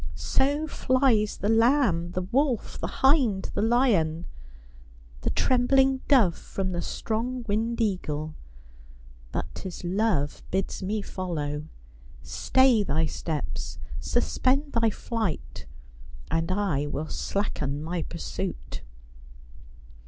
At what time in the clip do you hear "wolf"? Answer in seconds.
2.23-2.79